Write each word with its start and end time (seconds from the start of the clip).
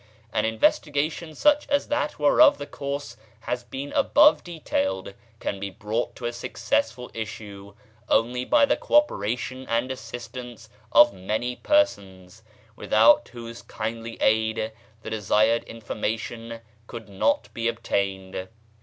An 0.33 0.45
investigation 0.45 1.35
such 1.35 1.67
as 1.69 1.87
that 1.89 2.17
whereof 2.17 2.57
the 2.57 2.65
course 2.65 3.17
has 3.41 3.63
been 3.63 3.93
above 3.93 4.43
detailed 4.43 5.13
can 5.39 5.59
be 5.59 5.69
brought 5.69 6.15
to 6.15 6.25
a 6.25 6.33
successful 6.33 7.11
issue 7.13 7.75
only 8.09 8.43
by 8.43 8.65
the 8.65 8.75
co 8.75 8.95
operation 8.95 9.67
and 9.69 9.91
assistance 9.91 10.69
of 10.91 11.13
many 11.13 11.55
persons, 11.55 12.41
without 12.75 13.27
whose 13.27 13.61
kindly 13.61 14.17
aid 14.21 14.71
the 15.03 15.11
desired 15.11 15.63
information 15.65 16.61
could 16.87 17.07
not 17.07 17.53
be 17.53 17.67
obtained. 17.67 18.47